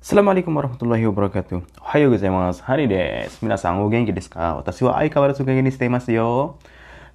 [0.00, 1.60] Assalamualaikum warahmatullahi wabarakatuh.
[1.84, 2.64] Ohayo gozaimasu.
[2.64, 3.44] Hari desu.
[3.44, 4.56] Minasan o genki desu ka?
[4.56, 6.28] Watashi wa aikawarazu genki ni shite imasu yo.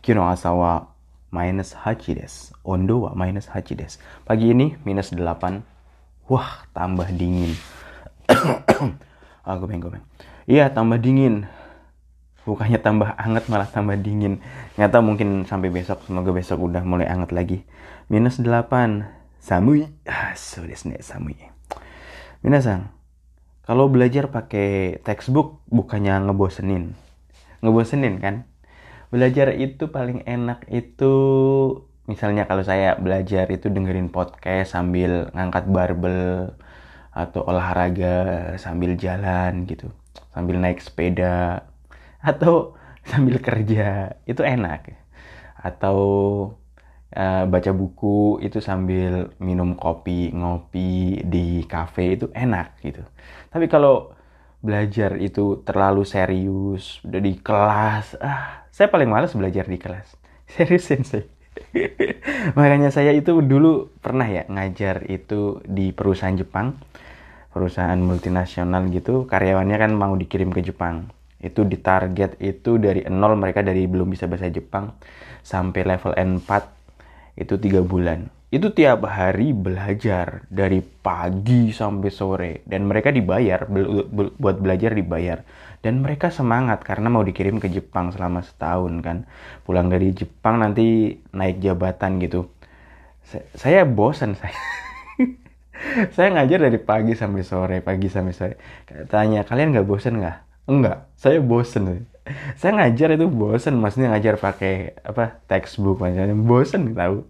[0.05, 0.93] Kino asa wa
[1.33, 2.53] minus 8 desu.
[2.61, 3.97] Ondo wa minus 8 desu.
[4.21, 5.65] Pagi ini minus 8.
[6.29, 7.57] Wah, tambah dingin.
[9.49, 10.05] ah, gomeng, gomeng.
[10.45, 11.49] Iya, tambah dingin.
[12.45, 14.45] Bukannya tambah hangat malah tambah dingin.
[14.77, 16.05] Tahu mungkin sampai besok.
[16.05, 17.65] Semoga besok udah mulai hangat lagi.
[18.13, 19.09] Minus 8.
[19.41, 19.89] Samui.
[20.05, 21.54] Ah, so desu samui.
[22.45, 22.93] Minasan,
[23.65, 26.93] kalau belajar pakai textbook bukannya ngebosenin.
[27.65, 28.45] Ngebosenin kan?
[29.09, 31.13] Belajar itu paling enak itu
[32.05, 36.53] misalnya kalau saya belajar itu dengerin podcast sambil ngangkat barbel
[37.09, 39.89] atau olahraga sambil jalan gitu.
[40.29, 41.65] Sambil naik sepeda
[42.21, 42.77] atau
[43.09, 44.21] sambil kerja.
[44.29, 44.93] Itu enak.
[45.57, 45.97] Atau
[47.15, 53.01] uh, baca buku itu sambil minum kopi, ngopi di kafe itu enak gitu.
[53.49, 54.11] Tapi kalau
[54.59, 60.17] belajar itu terlalu serius, udah di kelas, ah, saya paling males belajar di kelas.
[60.51, 61.25] Serius sensei.
[62.57, 66.77] Makanya saya itu dulu pernah ya ngajar itu di perusahaan Jepang,
[67.55, 71.09] perusahaan multinasional gitu, karyawannya kan mau dikirim ke Jepang.
[71.39, 74.97] Itu di target itu dari nol mereka dari belum bisa bahasa Jepang
[75.45, 76.74] sampai level N4
[77.35, 78.31] itu tiga bulan.
[78.47, 82.53] Itu tiap hari belajar dari pagi sampai sore.
[82.63, 83.67] Dan mereka dibayar
[84.39, 85.43] buat belajar dibayar.
[85.83, 89.17] Dan mereka semangat karena mau dikirim ke Jepang selama setahun kan.
[89.67, 92.47] Pulang dari Jepang nanti naik jabatan gitu.
[93.57, 94.55] Saya bosan saya.
[96.15, 98.55] Saya ngajar dari pagi sampai sore pagi sampai sore.
[99.11, 102.05] Tanya kalian nggak bosan nggak enggak saya bosan
[102.57, 107.21] saya ngajar itu bosen maksudnya ngajar pakai apa textbook macamnya bosen tahu.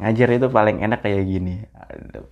[0.00, 1.68] Ngajar itu paling enak kayak gini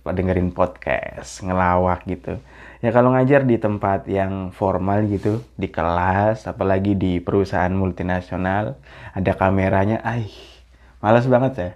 [0.09, 2.41] dengerin podcast ngelawak gitu.
[2.81, 8.81] Ya kalau ngajar di tempat yang formal gitu di kelas apalagi di perusahaan multinasional
[9.13, 10.25] ada kameranya ay
[11.05, 11.71] malas banget ya.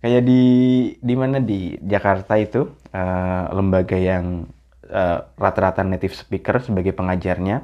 [0.00, 0.42] Kayak di
[1.04, 1.44] di mana?
[1.44, 4.48] Di Jakarta itu uh, lembaga yang
[4.88, 7.60] rata rata-rata native speaker sebagai pengajarnya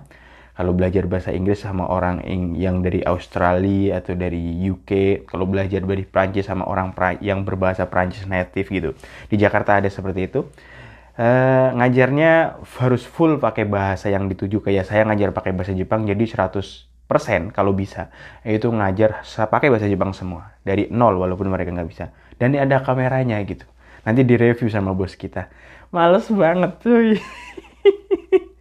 [0.55, 2.23] kalau belajar bahasa Inggris sama orang
[2.55, 8.31] yang dari Australia atau dari UK, kalau belajar dari Prancis sama orang yang berbahasa Prancis
[8.31, 8.91] native gitu.
[9.27, 10.47] Di Jakarta ada seperti itu.
[11.15, 16.23] Uh, ngajarnya harus full pakai bahasa yang dituju kayak saya ngajar pakai bahasa Jepang jadi
[16.23, 16.55] 100%
[17.51, 18.15] kalau bisa.
[18.47, 22.15] Itu ngajar pakai bahasa Jepang semua dari nol walaupun mereka nggak bisa.
[22.39, 23.67] Dan ini ada kameranya gitu.
[24.07, 25.51] Nanti direview sama bos kita.
[25.91, 27.19] Males banget cuy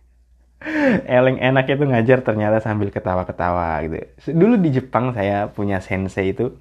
[1.07, 3.97] Eling enak itu ngajar ternyata sambil ketawa-ketawa gitu.
[4.31, 6.55] Dulu di Jepang saya punya sensei itu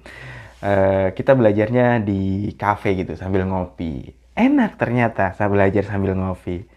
[0.63, 4.11] uh, kita belajarnya di cafe gitu sambil ngopi.
[4.35, 6.67] Enak ternyata saya belajar sambil ngopi.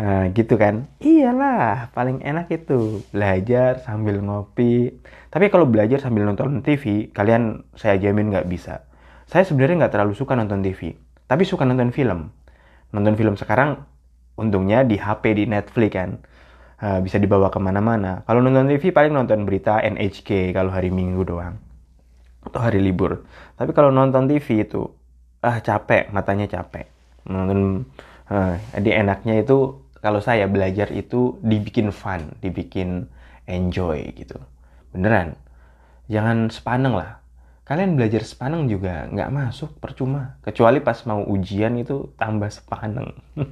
[0.00, 0.88] Uh, gitu kan?
[1.04, 4.96] Iyalah, paling enak itu belajar sambil ngopi.
[5.28, 8.88] Tapi kalau belajar sambil nonton TV, kalian saya jamin nggak bisa.
[9.28, 10.96] Saya sebenarnya nggak terlalu suka nonton TV,
[11.28, 12.32] tapi suka nonton film.
[12.92, 13.84] Nonton film sekarang
[14.36, 16.10] untungnya di HP di Netflix kan
[16.82, 18.26] uh, bisa dibawa ke mana-mana.
[18.26, 21.56] Kalau nonton TV paling nonton berita NHK kalau hari Minggu doang
[22.42, 23.22] atau hari libur.
[23.54, 24.90] Tapi kalau nonton TV itu
[25.40, 26.90] ah capek, matanya capek.
[27.30, 27.86] Nonton
[28.28, 33.06] uh, jadi enaknya itu kalau saya belajar itu dibikin fun, dibikin
[33.46, 34.42] enjoy gitu.
[34.90, 35.38] Beneran.
[36.10, 37.22] Jangan sepaneng lah.
[37.62, 40.36] Kalian belajar sepaneng juga nggak masuk, percuma.
[40.42, 43.14] Kecuali pas mau ujian itu tambah sepaneng.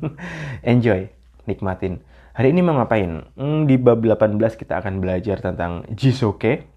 [0.67, 1.07] enjoy,
[1.47, 2.03] nikmatin.
[2.31, 3.27] Hari ini mau ngapain?
[3.35, 6.71] Hmm, di bab 18 kita akan belajar tentang Jisoke.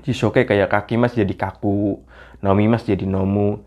[0.00, 2.00] Jisoke kayak kaki mas jadi kaku,
[2.40, 3.62] Nomi mas jadi nomu,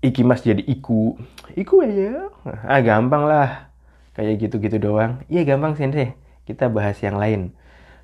[0.00, 1.12] Iki mas jadi iku.
[1.52, 2.32] Iku aja.
[2.64, 3.68] Ah gampang lah.
[4.16, 5.20] Kayak gitu-gitu doang.
[5.28, 6.16] Iya gampang sensei.
[6.48, 7.52] Kita bahas yang lain.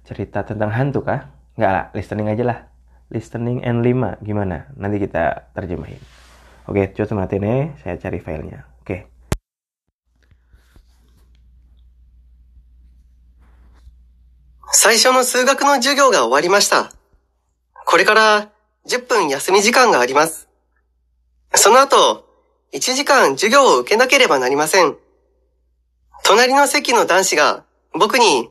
[0.05, 1.33] Cerita tentang hantu kah?
[1.57, 2.59] Nggak lah, listening aja lah.
[3.09, 4.69] Listening N5 gimana?
[4.77, 5.99] Nanti kita terjemahin.
[6.69, 7.73] Oke, coba mati nih.
[7.81, 8.76] Saya cari filenya.
[14.89, 16.93] 最初の数学の授業が終わりました。
[17.87, 18.53] これから
[18.87, 20.49] 10分休み時間があります。
[21.57, 22.25] その後、
[22.73, 24.97] 1時間授業を受けなければなりません。
[26.25, 28.49] 隣の席の男子が僕に、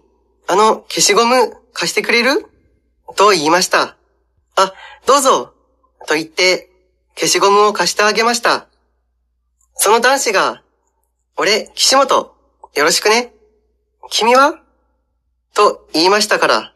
[0.49, 2.45] あの消しゴム貸してくれる？
[3.15, 3.95] と言いました。
[4.57, 4.73] あ、
[5.05, 5.53] どうぞ
[6.05, 6.69] と言って
[7.15, 8.67] 消しゴムを貸してあげました。
[9.75, 10.63] その男子が、
[11.37, 12.35] 俺、岸本、
[12.75, 13.31] よろしくね。
[14.09, 14.59] 君は？
[15.55, 16.73] と言いましたから、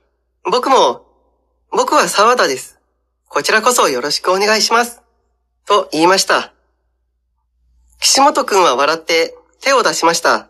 [0.49, 1.05] 僕も、
[1.69, 2.79] 僕は沢田です。
[3.27, 5.01] こちらこそよろしくお願いします。
[5.67, 6.53] と言いました。
[7.99, 10.47] 岸本くんは笑って手を出しました。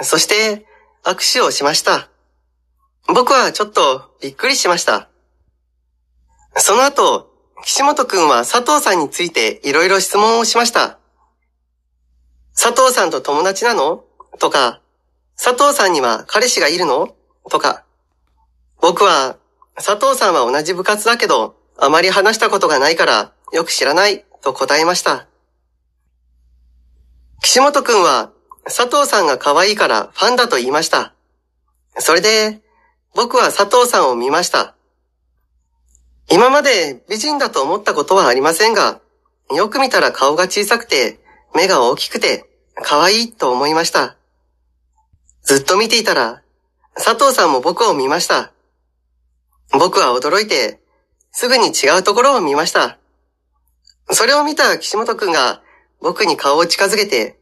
[0.00, 0.66] そして
[1.04, 2.10] 握手をしました。
[3.06, 5.08] 僕はちょっとびっくりしました。
[6.56, 7.30] その後、
[7.64, 10.98] 岸本くんは佐藤さんについていろいろ質問をしました。
[12.60, 14.02] 佐藤さんと友達なの？
[14.40, 14.80] とか、
[15.36, 17.14] 佐藤さんには彼氏がいるの？
[17.50, 17.84] とか。
[18.80, 19.36] 僕は、
[19.76, 25.26] 佐藤さんは同じ部活だけど、あまり話したことがないから、よく知らない、と答えました。
[27.42, 28.30] 岸本くんは、
[28.64, 31.14] 佐藤さんが可愛いからファンだと言いました。
[31.98, 32.60] それで、
[33.14, 34.74] 僕は佐藤さんを見ました。
[36.30, 39.00] 今まで美人だと思ったことはありませんが、
[39.54, 41.20] よく見たら顔が小さくて、
[41.54, 42.44] 目が大きくて、
[42.82, 44.16] 可愛いと思いました。
[45.42, 46.42] ずっと見ていたら、
[46.96, 48.52] 佐藤さんも僕を見ました。
[49.72, 50.80] 僕は驚いて、
[51.32, 52.98] すぐに違うところを見ました。
[54.10, 55.62] それを見た岸本くんが、
[56.00, 57.38] 僕に顔を近づけて、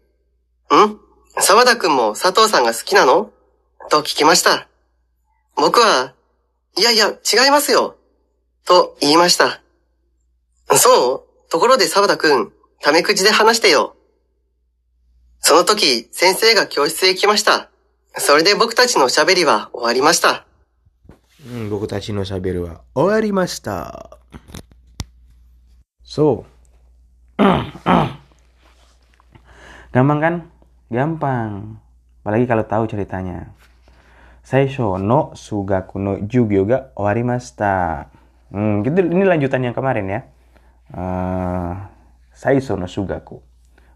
[0.74, 0.98] ん？
[1.40, 3.30] 沢田くんも佐藤さんが好きなの？
[3.90, 4.68] と聞きました。
[5.56, 6.14] 僕は、
[6.76, 7.96] いやいや、違いますよ。
[8.64, 9.60] と言いました。
[10.76, 11.50] そう？
[11.50, 13.94] ところで沢田くん、タメ口で話してよ。
[15.40, 17.70] その時、先生が教室へ来ました。
[18.17, 20.45] それで僕たちの喋りは終わりました。
[21.47, 24.19] うん、僕たちのしゃべるは終わりました。
[26.03, 26.44] So,
[29.94, 30.35] gampang kan?
[30.91, 31.79] Gampang.
[32.25, 33.56] Apalagi kalau tahu ceritanya.
[34.44, 38.09] Saisho no sugaku no jugyo ga owarimashita.
[38.51, 40.21] Hmm, gitu, ini lanjutan yang kemarin ya.
[40.91, 41.88] Uh,
[42.35, 43.39] Saisho no sugaku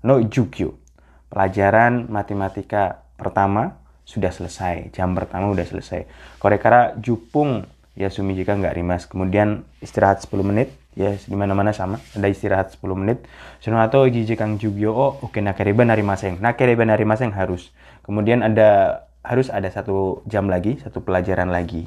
[0.05, 0.79] no jugyo.
[1.27, 4.88] Pelajaran matematika pertama sudah selesai.
[4.96, 6.08] Jam pertama sudah selesai.
[6.40, 9.04] Korekara jupung ya sumi jika nggak rimas.
[9.04, 10.72] Kemudian istirahat 10 menit.
[10.96, 12.00] Ya di mana-mana sama.
[12.16, 13.28] Ada istirahat 10 menit.
[13.60, 16.40] Sunohato jijikang jugyo oh oke nakereba narimaseng.
[16.40, 17.68] Nakereba narimaseng harus.
[18.00, 21.84] Kemudian ada harus ada satu jam lagi, satu pelajaran lagi.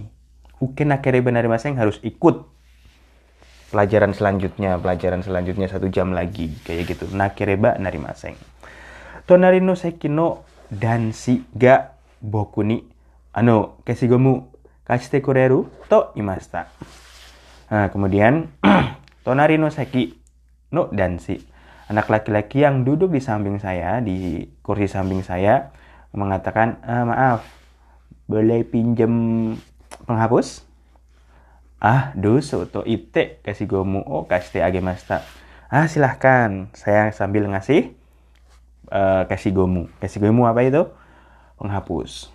[0.62, 2.46] Uke nakereba narimaseng harus ikut
[3.74, 7.10] pelajaran selanjutnya, pelajaran selanjutnya satu jam lagi kayak gitu.
[7.10, 8.38] Nakereba narimaseng.
[12.22, 12.86] Boku ni
[13.34, 14.54] ano kesigomu
[14.86, 16.70] kashite kureru to imasta.
[17.72, 18.52] Nah, kemudian
[19.26, 20.14] tonari no seki
[20.72, 21.42] no dansi.
[21.92, 25.76] Anak laki-laki yang duduk di samping saya, di kursi samping saya,
[26.16, 27.44] mengatakan, "Ah, maaf,
[28.32, 29.12] boleh pinjam
[30.08, 30.64] penghapus?
[31.82, 35.26] Ah, dusu to ite kasih gomu oh kasih agemasta.
[35.68, 36.70] Ah, silahkan.
[36.78, 37.92] Saya sambil ngasih
[38.94, 39.90] uh, kasih gomu.
[39.98, 40.86] Kasih gomu apa itu?
[41.62, 42.34] Penghapus.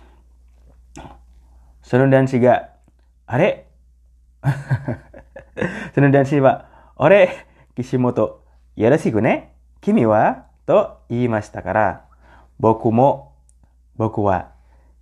[1.83, 2.79] Sunu dan siga.
[3.27, 3.67] Are?
[5.91, 6.71] Sunu dan siga.
[6.95, 7.43] Ore,
[7.75, 8.47] Kishimoto.
[8.79, 9.51] Yoroshiku ne.
[9.83, 10.47] Kimi wa?
[10.63, 12.07] To iimashita kara.
[12.55, 13.35] Boku mo
[13.99, 14.47] Boku wa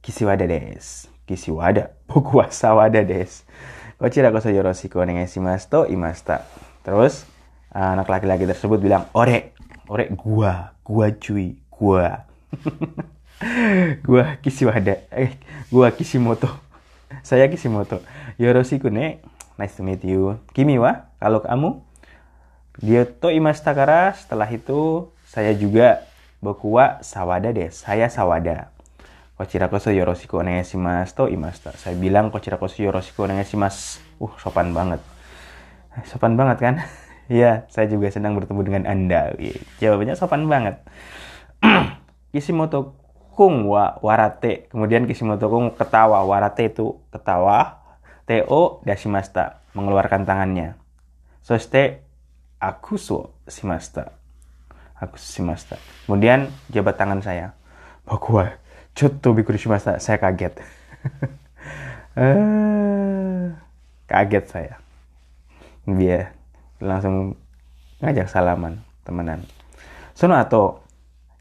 [0.02, 1.06] Kishiwada desu.
[1.30, 1.94] Kishiwada.
[2.10, 3.46] Boku wa Sawada desu.
[4.02, 6.42] Kochira koso yoroshiku onegaishimasu to imashita.
[6.82, 7.26] Terus
[7.72, 9.54] anak laki-laki tersebut bilang, "Ore,
[9.88, 12.26] ore gua, gua cuy, gua."
[14.08, 15.04] gua Kishiwada.
[15.12, 15.36] Eh,
[15.68, 16.48] gua Kishimoto.
[17.28, 18.00] Saya Kishimoto.
[18.40, 19.20] Yoroshiku ne.
[19.56, 20.40] Nice to meet you.
[20.52, 21.08] Kimi wa?
[21.20, 21.80] Kalau kamu?
[22.84, 24.12] Dia to imashita kara.
[24.16, 26.04] Setelah itu saya juga
[26.44, 27.88] boku wa Sawada desu.
[27.88, 28.72] Saya Sawada.
[29.36, 31.76] Kochira koso yoroshiku onegaishimasu to imashita.
[31.76, 34.00] Saya bilang kochira koso yoroshiku onegaishimasu.
[34.24, 35.04] Uh, sopan banget.
[36.08, 36.76] Sopan banget kan?
[37.26, 39.34] Iya, saya juga senang bertemu dengan Anda.
[39.42, 40.78] Wih, Jawabannya sopan banget.
[42.38, 42.94] Kishimoto
[43.36, 44.72] kung wa warate.
[44.72, 46.24] Kemudian Kishimoto kung ketawa.
[46.24, 47.84] Warate itu ketawa.
[48.24, 49.60] Teo dashimashita.
[49.76, 50.80] Mengeluarkan tangannya.
[51.44, 52.02] Soste
[52.58, 54.16] akuso shimashita.
[54.98, 55.76] Akuso shimashita.
[56.08, 57.52] Kemudian jabat tangan saya.
[58.08, 58.56] Boku wa
[58.96, 60.00] chotto shimashita.
[60.00, 60.56] Saya kaget.
[62.16, 63.52] Eh,
[64.08, 64.80] kaget saya.
[65.84, 66.32] Dia
[66.80, 67.36] langsung
[68.00, 69.44] ngajak salaman temenan.
[70.16, 70.85] Sono ato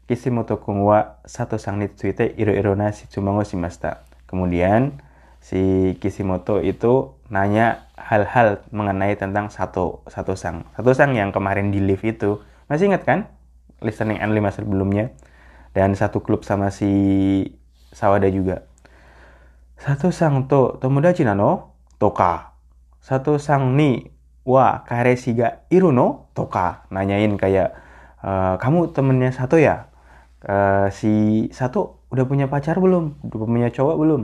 [0.05, 4.05] Kishimoto kun wa sato sang ni tsuite iro-iro na shichumago shimashita.
[4.29, 5.01] Kemudian
[5.41, 10.69] si Kishimoto itu nanya hal-hal mengenai tentang satu satu sang.
[10.77, 12.37] Satu sang yang kemarin di live itu.
[12.69, 13.19] Masih ingat kan?
[13.81, 15.09] Listening and lima sebelumnya.
[15.73, 16.85] Dan satu klub sama si
[17.89, 18.61] Sawada juga.
[19.81, 22.53] Satu sang to tomodachi nano toka.
[23.01, 24.05] Satu sang ni
[24.45, 26.85] wa kareshi ga iru no toka.
[26.93, 27.73] Nanyain kayak
[28.21, 28.29] "E,
[28.61, 29.89] kamu temennya satu ya
[30.45, 34.21] uh, si satu udah punya pacar belum udah punya cowok belum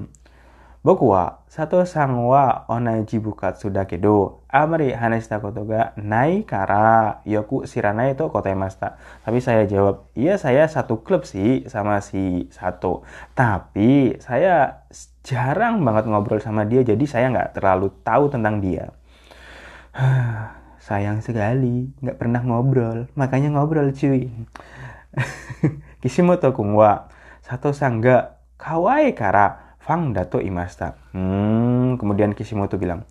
[0.81, 8.33] Bokuwa, satu sangwa onaji bukat sudah kedo Amri hanesta kotoga nai kara yoku shiranai to
[8.33, 8.97] kotaimashita.
[9.21, 13.05] Tapi saya jawab, iya saya satu klub sih sama si satu.
[13.37, 14.81] Tapi saya
[15.21, 18.89] jarang banget ngobrol sama dia jadi saya nggak terlalu tahu tentang dia.
[20.81, 23.05] Sayang sekali, nggak pernah ngobrol.
[23.13, 24.33] Makanya ngobrol cuy.
[26.01, 27.07] Kishimoto kun wa
[27.45, 30.97] Sato-san ga kawaii kara fang dato imashita.
[31.13, 33.05] Hmm, kemudian Kishimoto bilang,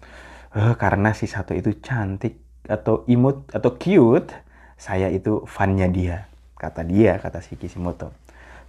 [0.54, 4.30] eh, karena si Sato itu cantik atau imut atau cute,
[4.78, 6.30] saya itu fannya dia.
[6.58, 8.14] Kata dia, kata si Kishimoto.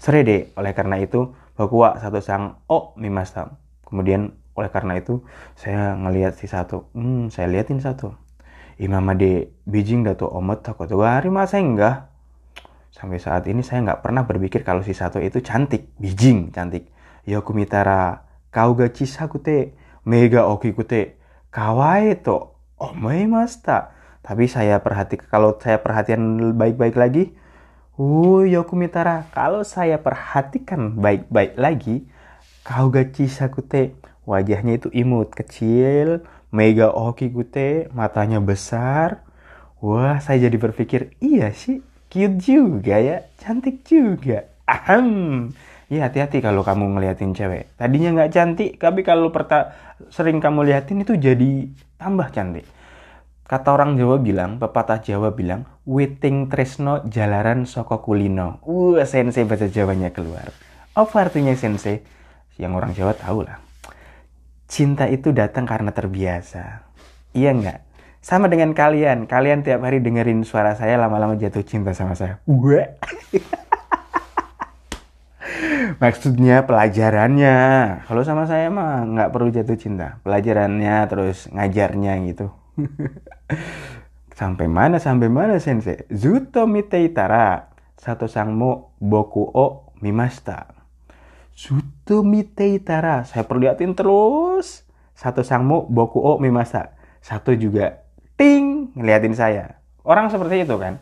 [0.01, 3.53] Sore de, oleh karena itu, baku wa Sato-san o mimashita.
[3.85, 5.21] Kemudian oleh karena itu,
[5.53, 6.89] saya ngelihat si Sato.
[6.97, 8.17] Hmm, saya liatin Sato.
[8.81, 12.10] Imama de Beijing dato omot takoto ga arimasen ga?
[12.91, 16.91] Sampai saat ini saya nggak pernah berpikir kalau si Sato itu cantik, bijing, cantik.
[17.23, 19.71] Yoku mitara, kau ga chisakute,
[20.03, 21.15] mega okikute,
[21.55, 23.95] kawaii to omoimashita.
[24.21, 27.23] Tapi saya perhati kalau saya perhatian baik-baik lagi,
[27.95, 32.11] uh, yoku mitara, kalau saya perhatikan baik-baik lagi,
[32.67, 33.95] kau ga chisakute,
[34.27, 39.23] wajahnya itu imut, kecil, mega okikute, matanya besar.
[39.81, 44.51] Wah, saya jadi berpikir, iya sih, cute juga ya, cantik juga.
[44.67, 45.49] Ahem.
[45.91, 47.71] Ya hati-hati kalau kamu ngeliatin cewek.
[47.79, 49.75] Tadinya nggak cantik, tapi kalau perta
[50.11, 51.67] sering kamu liatin itu jadi
[51.99, 52.67] tambah cantik.
[53.43, 58.63] Kata orang Jawa bilang, pepatah Jawa bilang, Witing Tresno Jalaran Soko Kulino.
[58.63, 60.55] Uh, sensei bahasa Jawanya keluar.
[60.95, 61.99] Apa artinya sensei?
[62.55, 63.59] Yang orang Jawa tahu lah.
[64.71, 66.87] Cinta itu datang karena terbiasa.
[67.35, 67.79] Iya nggak?
[68.21, 69.25] Sama dengan kalian.
[69.25, 72.37] Kalian tiap hari dengerin suara saya lama-lama jatuh cinta sama saya.
[72.45, 72.85] Gue.
[76.01, 77.57] Maksudnya pelajarannya.
[78.05, 80.21] Kalau sama saya mah nggak perlu jatuh cinta.
[80.21, 82.53] Pelajarannya terus ngajarnya gitu.
[84.39, 86.05] sampai mana sampai mana sensei?
[86.13, 90.69] Zuto miteitara sato sangmo boku o mimashita.
[91.57, 93.25] Zuto miteitara.
[93.25, 94.85] Saya perlihatin terus.
[95.17, 96.93] Satu sangmo boku o mimashita.
[97.21, 98.01] Satu juga
[98.37, 99.79] ting ngeliatin saya.
[100.01, 100.99] Orang seperti itu kan.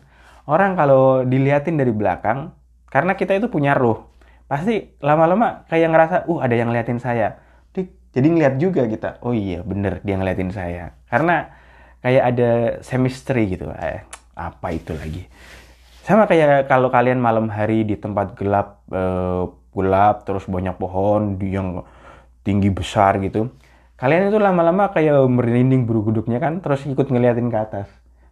[0.48, 2.52] Orang kalau diliatin dari belakang,
[2.90, 4.02] karena kita itu punya ruh,
[4.50, 7.38] pasti lama-lama kayak ngerasa, uh ada yang ngeliatin saya.
[8.10, 10.98] Jadi ngeliat juga kita, oh iya bener dia ngeliatin saya.
[11.06, 11.54] Karena
[12.02, 12.50] kayak ada
[12.82, 13.70] chemistry gitu.
[13.70, 14.02] Eh,
[14.34, 15.30] apa itu lagi?
[16.02, 21.86] Sama kayak kalau kalian malam hari di tempat gelap, eh, gelap terus banyak pohon yang
[22.42, 23.54] tinggi besar gitu.
[24.00, 27.84] Kalian itu lama-lama kayak merinding buru guduknya kan, terus ikut ngeliatin ke atas.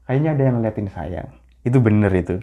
[0.08, 1.28] Kayaknya ada yang ngeliatin saya.
[1.60, 2.40] Itu bener itu.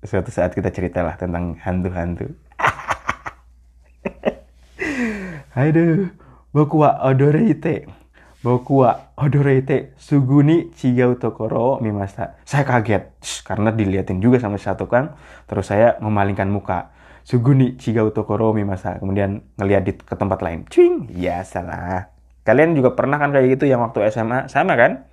[0.00, 2.32] Suatu saat kita ceritalah tentang hantu-hantu.
[5.60, 6.16] Aduh,
[6.56, 7.92] boku wa odoreite.
[8.40, 12.40] Boku wa odoreite suguni chigau tokoro mimashita.
[12.48, 15.12] Saya kaget karena diliatin juga sama satu kan.
[15.44, 16.88] Terus saya memalingkan muka.
[17.20, 18.96] Suguni chigau tokoro mimashita.
[18.96, 20.64] Kemudian ngeliat di ke tempat lain.
[20.72, 22.11] Cing, ya salah.
[22.42, 24.50] Kalian juga pernah kan kayak gitu yang waktu SMA?
[24.50, 25.06] Sama kan?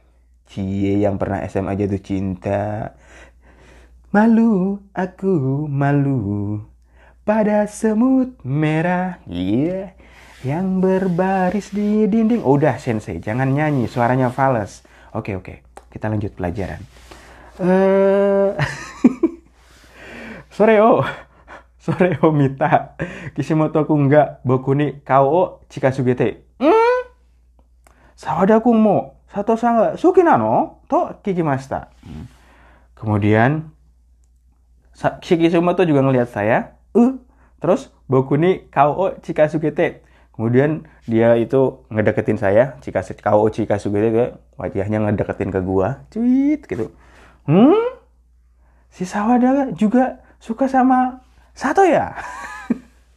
[0.50, 2.98] Cie yang pernah SMA jatuh cinta.
[4.09, 6.65] Malu, aku malu
[7.21, 9.21] pada semut merah.
[9.29, 9.93] Iya,
[10.41, 12.41] yang berbaris di dinding.
[12.41, 14.81] Oh, udah sensei, jangan nyanyi, suaranya fals.
[15.13, 15.62] Oke, oke.
[15.93, 16.81] Kita lanjut pelajaran.
[17.62, 18.57] Eh
[20.57, 21.05] Sore o.
[21.77, 22.98] Sore o mita.
[23.38, 26.49] Kishimoto kun ga boku ni kao o chikasugete.
[28.19, 28.27] Hmm?
[28.27, 28.97] Sawada kun mo
[29.29, 30.81] Sato-san ga suki nano?
[30.89, 31.93] To kikimashita.
[32.03, 32.25] Hmm.
[32.97, 33.71] Kemudian
[34.91, 36.75] Sa- Shikisumoto juga ngelihat saya.
[36.91, 37.21] Uh,
[37.63, 40.03] terus boku ni kao o chikasugete.
[40.35, 46.03] Kemudian dia itu ngedeketin saya, Chika kao o chikasugete kayak wajahnya ngedeketin ke gua.
[46.11, 46.91] Cuit gitu.
[47.47, 47.95] Hmm?
[48.89, 51.21] Si Sawada juga suka sama
[51.53, 52.17] Sato ya?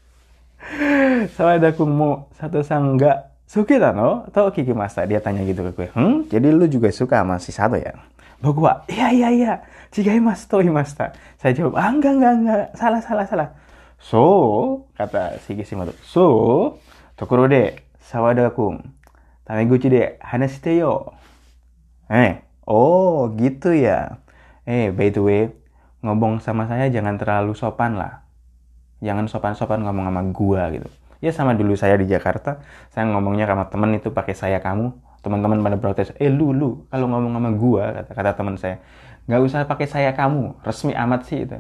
[1.35, 4.25] Sawada kun mo Sato-san ga suki no?
[4.33, 5.05] Atau kikimashita?
[5.05, 5.89] Dia tanya gitu ke gue.
[5.93, 6.25] Hmm?
[6.33, 7.93] Jadi lu juga suka sama si Sato ya?
[8.43, 9.53] Boku wa, iya iya iya,
[9.95, 11.15] chigaimasu to imashita.
[11.39, 13.49] Saya jawab, ah enggak enggak enggak, salah salah salah.
[14.03, 14.23] So,
[14.99, 16.25] kata si Kishimoto, so,
[17.15, 18.83] tokoro de, Sawada kun,
[19.47, 21.15] tameguchi de hanashite yo.
[22.11, 24.19] Eh, oh gitu ya.
[24.67, 25.43] Eh, by the way,
[26.03, 28.27] ngomong sama saya jangan terlalu sopan lah.
[28.99, 30.91] Jangan sopan-sopan ngomong sama gua gitu.
[31.23, 32.61] Ya sama dulu saya di Jakarta,
[32.93, 34.91] saya ngomongnya sama temen itu pakai saya kamu.
[35.23, 38.77] Teman-teman pada protes, eh lu lu kalau ngomong sama gua kata kata teman saya,
[39.31, 41.59] nggak usah pakai saya kamu, resmi amat sih itu.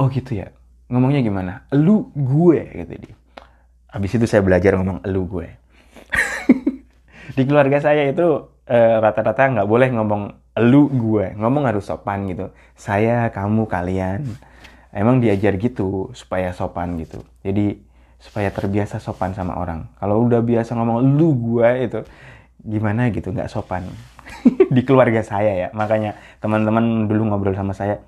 [0.00, 0.52] Oh gitu ya.
[0.92, 1.52] Ngomongnya gimana?
[1.74, 3.16] Lu gue gitu dia.
[3.90, 5.48] habis itu saya belajar ngomong elu gue
[7.36, 8.26] di keluarga saya itu
[8.68, 10.22] eh, rata-rata nggak boleh ngomong
[10.56, 14.24] elu gue ngomong harus sopan gitu saya kamu kalian
[14.92, 17.80] emang diajar gitu supaya sopan gitu jadi
[18.18, 19.88] supaya terbiasa sopan sama orang.
[20.00, 22.00] Kalau udah biasa ngomong lu gue itu
[22.64, 23.30] gimana gitu?
[23.30, 23.86] Nggak sopan.
[24.74, 25.68] Di keluarga saya ya.
[25.72, 28.02] Makanya teman-teman dulu ngobrol sama saya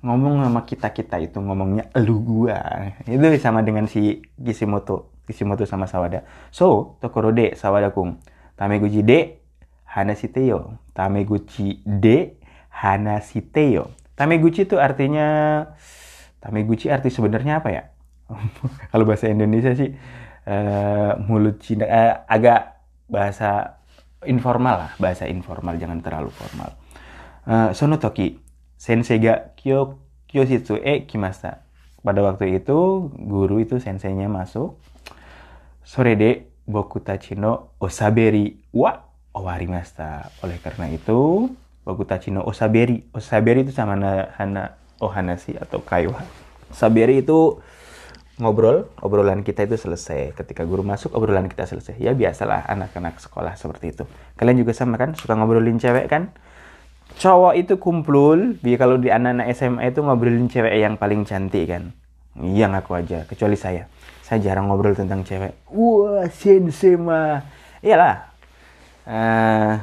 [0.00, 2.92] ngomong sama kita kita itu ngomongnya lu gua.
[3.04, 6.24] Itu sama dengan si Kishimoto Kishimoto sama Sawada.
[6.48, 8.16] So tokoro de Sawada kung
[8.56, 9.40] tameguchi de
[9.90, 12.38] hanashiteyo tameguchi de
[12.70, 15.26] hanashiteyo tameguchi itu artinya
[16.40, 17.82] tameguchi arti sebenarnya apa ya
[18.94, 19.90] kalau bahasa Indonesia sih
[20.46, 23.80] uh, mulut Cina uh, agak bahasa
[24.24, 26.74] informal lah bahasa informal jangan terlalu formal
[27.48, 28.38] uh, sono toki
[28.80, 31.66] sensei ga kyo kyoshitsu e kimasta.
[32.00, 34.78] Pada waktu itu guru itu senseinya masuk.
[35.84, 40.30] Sore de boku tachi no osaberi wa owarimasta.
[40.46, 41.50] Oleh karena itu
[41.82, 43.10] boku tachi no osaberi.
[43.12, 43.98] Osaberi itu sama
[44.38, 46.22] hana ohanasi atau kaiwa.
[46.70, 47.58] Saberi itu
[48.40, 50.34] ngobrol, obrolan kita itu selesai.
[50.34, 52.00] Ketika guru masuk, obrolan kita selesai.
[52.00, 54.04] Ya biasalah anak-anak sekolah seperti itu.
[54.40, 55.12] Kalian juga sama kan?
[55.14, 56.32] Suka ngobrolin cewek kan?
[57.18, 61.90] cowok itu kumpul, biar kalau di anak-anak SMA itu ngobrolin cewek yang paling cantik kan.
[62.38, 63.90] Iya ngaku aja, kecuali saya.
[64.22, 65.50] Saya jarang ngobrol tentang cewek.
[65.74, 67.42] Wah, sensei mah.
[67.82, 68.30] Iyalah.
[69.10, 69.82] Uh,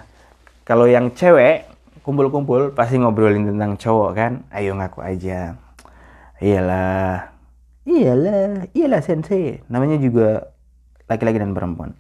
[0.64, 1.68] kalau yang cewek
[2.08, 4.34] kumpul-kumpul pasti ngobrolin tentang cowok kan.
[4.56, 5.60] Ayo ngaku aja.
[6.40, 7.37] Iyalah.
[7.88, 9.64] Iyalah, iyalah sensei.
[9.72, 10.52] Namanya juga
[11.08, 11.96] laki-laki dan perempuan.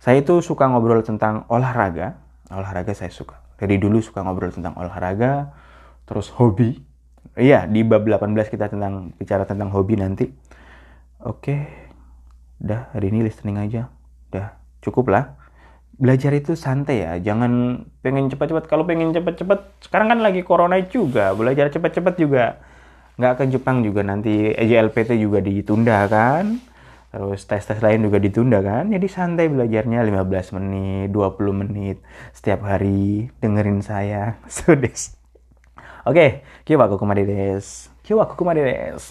[0.00, 2.16] Saya itu suka ngobrol tentang olahraga.
[2.48, 5.50] Olahraga saya suka dari dulu suka ngobrol tentang olahraga,
[6.06, 6.78] terus hobi.
[7.34, 10.30] Iya, di bab 18 kita tentang bicara tentang hobi nanti.
[11.26, 11.66] Oke.
[12.62, 13.90] Udah, hari ini listening aja.
[14.30, 15.34] Udah, cukup lah.
[15.98, 18.70] Belajar itu santai ya, jangan pengen cepat-cepat.
[18.70, 22.62] Kalau pengen cepat-cepat, sekarang kan lagi corona juga, belajar cepat-cepat juga.
[23.18, 26.62] Nggak ke Jepang juga nanti EJLPT juga ditunda kan.
[27.10, 28.94] Terus tes-tes lain juga ditunda kan.
[28.94, 31.98] Jadi santai belajarnya 15 menit 20 menit
[32.30, 33.26] setiap hari.
[33.42, 34.38] Dengerin saya.
[34.46, 35.18] So des.
[36.08, 36.30] Oke okay,
[36.64, 38.64] kyo wa kokomade desu kyo wa kokomade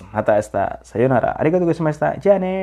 [0.10, 1.38] mata asta sayonara.
[1.38, 2.18] Arigatou gozaimashita.
[2.24, 2.56] Ja ne